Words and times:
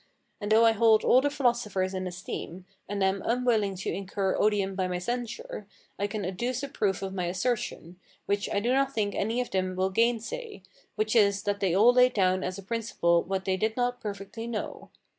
And 0.39 0.51
though 0.51 0.65
I 0.65 0.71
hold 0.71 1.03
all 1.03 1.21
the 1.21 1.29
philosophers 1.29 1.93
in 1.93 2.07
esteem, 2.07 2.65
and 2.89 3.03
am 3.03 3.21
unwilling 3.23 3.75
to 3.75 3.91
incur 3.93 4.35
odium 4.35 4.73
by 4.73 4.87
my 4.87 4.97
censure, 4.97 5.67
I 5.99 6.07
can 6.07 6.25
adduce 6.25 6.63
a 6.63 6.69
proof 6.69 7.03
of 7.03 7.13
my 7.13 7.25
assertion, 7.25 7.99
which 8.25 8.49
I 8.51 8.61
do 8.61 8.73
not 8.73 8.95
think 8.95 9.13
any 9.13 9.39
of 9.41 9.51
them 9.51 9.75
will 9.75 9.91
gainsay, 9.91 10.63
which 10.95 11.15
is, 11.15 11.43
that 11.43 11.59
they 11.59 11.75
all 11.75 11.93
laid 11.93 12.15
down 12.15 12.43
as 12.43 12.57
a 12.57 12.63
principle 12.63 13.21
what 13.21 13.45
they 13.45 13.57
did 13.57 13.77
not 13.77 14.01
perfectly 14.01 14.47
know. 14.47 14.89